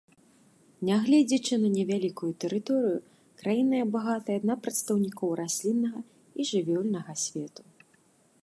[0.87, 2.95] Нягледзячы на невялікую тэрыторыю,
[3.41, 7.61] краіна багатая на прадстаўнікоў расліннага і жывёльнага свету.